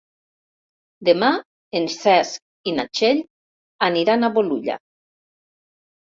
[1.09, 1.29] Demà
[1.79, 3.21] en Cesc i na Txell
[3.91, 4.81] aniran a Bolulla.